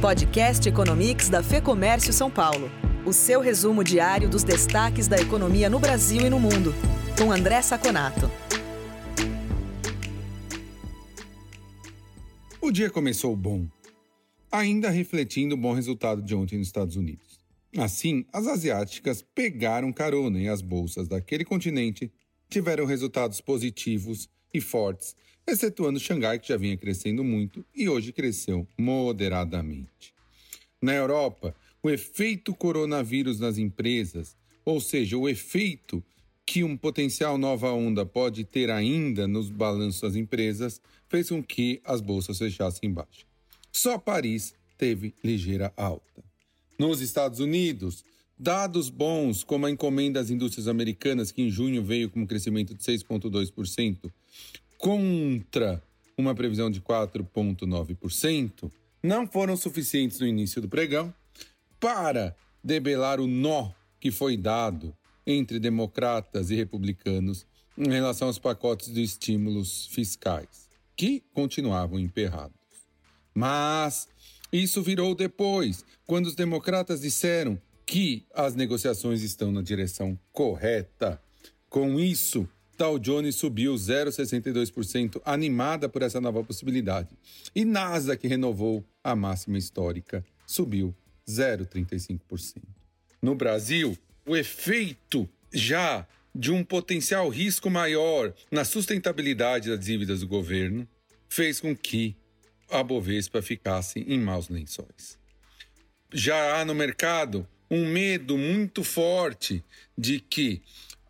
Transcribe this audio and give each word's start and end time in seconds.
Podcast 0.00 0.68
Economics 0.68 1.28
da 1.28 1.42
Fê 1.42 1.60
Comércio 1.60 2.12
São 2.12 2.30
Paulo. 2.30 2.70
O 3.04 3.12
seu 3.12 3.40
resumo 3.40 3.82
diário 3.82 4.28
dos 4.28 4.44
destaques 4.44 5.08
da 5.08 5.20
economia 5.20 5.68
no 5.68 5.80
Brasil 5.80 6.24
e 6.24 6.30
no 6.30 6.38
mundo. 6.38 6.72
Com 7.18 7.32
André 7.32 7.60
Saconato. 7.62 8.30
O 12.60 12.70
dia 12.70 12.88
começou 12.88 13.34
bom, 13.34 13.66
ainda 14.52 14.88
refletindo 14.88 15.56
o 15.56 15.58
bom 15.58 15.74
resultado 15.74 16.22
de 16.22 16.32
ontem 16.32 16.58
nos 16.58 16.68
Estados 16.68 16.94
Unidos. 16.94 17.40
Assim, 17.76 18.24
as 18.32 18.46
asiáticas 18.46 19.20
pegaram 19.34 19.92
carona 19.92 20.38
e 20.38 20.48
as 20.48 20.62
bolsas 20.62 21.08
daquele 21.08 21.44
continente 21.44 22.12
tiveram 22.48 22.86
resultados 22.86 23.40
positivos 23.40 24.28
e 24.52 24.60
fortes, 24.60 25.16
excetuando 25.46 26.00
Xangai, 26.00 26.38
que 26.38 26.48
já 26.48 26.56
vinha 26.56 26.76
crescendo 26.76 27.24
muito 27.24 27.64
e 27.74 27.88
hoje 27.88 28.12
cresceu 28.12 28.66
moderadamente. 28.76 30.12
Na 30.80 30.94
Europa, 30.94 31.54
o 31.82 31.90
efeito 31.90 32.54
coronavírus 32.54 33.40
nas 33.40 33.58
empresas, 33.58 34.36
ou 34.64 34.80
seja, 34.80 35.16
o 35.16 35.28
efeito 35.28 36.02
que 36.44 36.64
um 36.64 36.76
potencial 36.76 37.36
nova 37.36 37.70
onda 37.72 38.06
pode 38.06 38.44
ter 38.44 38.70
ainda 38.70 39.28
nos 39.28 39.50
balanços 39.50 40.00
das 40.00 40.16
empresas, 40.16 40.80
fez 41.08 41.28
com 41.28 41.42
que 41.42 41.80
as 41.84 42.00
bolsas 42.00 42.38
fechassem 42.38 42.90
baixo. 42.90 43.26
Só 43.70 43.98
Paris 43.98 44.54
teve 44.78 45.14
ligeira 45.22 45.72
alta. 45.76 46.24
Nos 46.78 47.00
Estados 47.00 47.40
Unidos, 47.40 48.04
dados 48.38 48.88
bons, 48.88 49.42
como 49.42 49.66
a 49.66 49.70
encomenda 49.70 50.20
das 50.20 50.30
indústrias 50.30 50.68
americanas, 50.68 51.32
que 51.32 51.42
em 51.42 51.50
junho 51.50 51.82
veio 51.82 52.08
com 52.08 52.20
um 52.20 52.26
crescimento 52.26 52.74
de 52.74 52.82
6,2%, 52.82 54.10
contra 54.76 55.82
uma 56.16 56.34
previsão 56.34 56.70
de 56.70 56.80
4,9%, 56.80 58.70
não 59.02 59.26
foram 59.26 59.56
suficientes 59.56 60.20
no 60.20 60.26
início 60.26 60.62
do 60.62 60.68
pregão 60.68 61.12
para 61.80 62.36
debelar 62.62 63.20
o 63.20 63.26
nó 63.26 63.70
que 64.00 64.10
foi 64.10 64.36
dado 64.36 64.94
entre 65.26 65.58
democratas 65.58 66.50
e 66.50 66.54
republicanos 66.54 67.46
em 67.76 67.88
relação 67.88 68.28
aos 68.28 68.38
pacotes 68.38 68.92
de 68.92 69.02
estímulos 69.02 69.86
fiscais, 69.86 70.68
que 70.96 71.22
continuavam 71.32 71.98
emperrados. 71.98 72.56
Mas 73.34 74.08
isso 74.52 74.82
virou 74.82 75.14
depois, 75.14 75.84
quando 76.06 76.26
os 76.26 76.34
democratas 76.34 77.00
disseram 77.00 77.60
que 77.88 78.26
as 78.34 78.54
negociações 78.54 79.22
estão 79.22 79.50
na 79.50 79.62
direção 79.62 80.20
correta. 80.30 81.18
Com 81.70 81.98
isso, 81.98 82.46
Dow 82.76 82.98
Jones 82.98 83.36
subiu 83.36 83.74
0,62%, 83.74 85.22
animada 85.24 85.88
por 85.88 86.02
essa 86.02 86.20
nova 86.20 86.44
possibilidade. 86.44 87.08
E 87.54 87.64
Nasdaq 87.64 88.28
renovou 88.28 88.84
a 89.02 89.16
máxima 89.16 89.56
histórica, 89.56 90.22
subiu 90.46 90.94
0,35%. 91.26 92.62
No 93.22 93.34
Brasil, 93.34 93.96
o 94.26 94.36
efeito 94.36 95.26
já 95.50 96.06
de 96.34 96.52
um 96.52 96.62
potencial 96.62 97.26
risco 97.30 97.70
maior 97.70 98.34
na 98.50 98.66
sustentabilidade 98.66 99.70
das 99.70 99.82
dívidas 99.82 100.20
do 100.20 100.28
governo 100.28 100.86
fez 101.26 101.58
com 101.58 101.74
que 101.74 102.14
a 102.70 102.82
Bovespa 102.82 103.40
ficasse 103.40 104.00
em 104.00 104.20
maus 104.20 104.50
lençóis. 104.50 105.18
Já 106.12 106.60
há 106.60 106.66
no 106.66 106.74
mercado 106.74 107.48
um 107.70 107.86
medo 107.86 108.36
muito 108.36 108.82
forte 108.82 109.62
de 109.96 110.20
que 110.20 110.62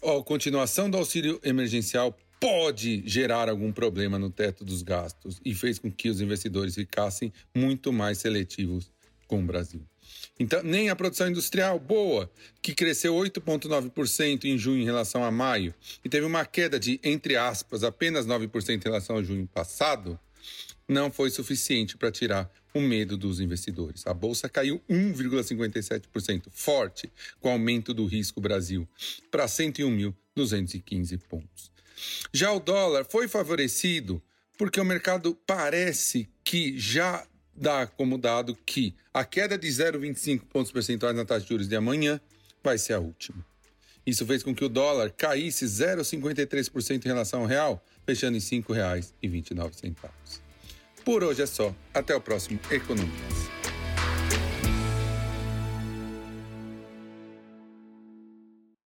a 0.03 0.23
continuação 0.23 0.89
do 0.89 0.97
auxílio 0.97 1.41
emergencial 1.43 2.17
pode 2.41 3.03
gerar 3.07 3.49
algum 3.49 3.73
problema 3.73 4.19
no 4.19 4.31
teto 4.31 4.65
dos 4.65 4.83
gastos 4.83 5.41
e 5.45 5.55
fez 5.55 5.79
com 5.79 5.91
que 5.91 6.09
os 6.09 6.21
investidores 6.21 6.75
ficassem 6.75 7.33
muito 7.55 7.93
mais 7.93 8.19
seletivos 8.19 8.91
com 9.27 9.41
o 9.41 9.47
Brasil. 9.47 9.83
Então, 10.39 10.63
nem 10.63 10.89
a 10.89 10.97
produção 10.97 11.29
industrial 11.29 11.79
boa, 11.79 12.31
que 12.63 12.75
cresceu 12.75 13.15
8,9% 13.15 14.45
em 14.45 14.57
junho 14.57 14.81
em 14.81 14.85
relação 14.85 15.25
a 15.25 15.31
maio 15.31 15.75
e 16.05 16.09
teve 16.09 16.25
uma 16.25 16.45
queda 16.45 16.79
de, 16.79 17.01
entre 17.03 17.37
aspas, 17.37 17.83
apenas 17.83 18.27
9% 18.27 18.77
em 18.77 18.85
relação 18.85 19.17
ao 19.17 19.25
junho 19.25 19.47
passado, 19.49 20.19
não 20.87 21.11
foi 21.11 21.29
suficiente 21.31 21.97
para 21.97 22.11
tirar 22.11 22.51
o 22.79 22.81
medo 22.81 23.17
dos 23.17 23.41
investidores. 23.41 24.07
A 24.07 24.15
bolsa 24.15 24.49
caiu 24.49 24.81
1,57%, 24.89 26.45
forte, 26.51 27.13
com 27.41 27.51
aumento 27.51 27.93
do 27.93 28.07
risco 28.07 28.41
Brasil, 28.41 28.89
para 29.31 29.47
101.215 29.47 31.19
pontos. 31.29 31.71
Já 32.33 32.53
o 32.53 32.61
dólar 32.61 33.05
foi 33.05 33.27
favorecido 33.29 34.23
porque 34.57 34.81
o 34.81 34.85
mercado 34.85 35.37
parece 35.47 36.29
que 36.43 36.79
já 36.79 37.27
dá 37.55 37.87
como 37.87 38.17
dado 38.17 38.57
que 38.65 38.95
a 39.13 39.25
queda 39.25 39.59
de 39.59 39.69
0,25 39.69 40.43
pontos 40.45 40.73
percentuais 40.73 41.17
na 41.17 41.25
taxa 41.25 41.43
de 41.43 41.49
juros 41.49 41.69
de 41.69 41.77
amanhã 41.77 42.21
vai 42.63 42.79
ser 42.79 42.95
a 42.95 43.01
última. 43.01 43.45
Isso 44.07 44.25
fez 44.25 44.43
com 44.43 44.55
que 44.55 44.65
o 44.65 44.69
dólar 44.69 45.11
caísse 45.11 45.67
0,53% 45.67 47.05
em 47.05 47.09
relação 47.09 47.41
ao 47.41 47.47
real, 47.47 47.85
fechando 48.07 48.37
em 48.37 48.41
R$ 48.41 48.63
5,29. 48.63 50.48
Por 51.09 51.25
hoje 51.25 51.41
é 51.41 51.47
só. 51.47 51.75
Até 51.95 52.15
o 52.15 52.21
próximo 52.21 52.61
Economias. 52.71 53.58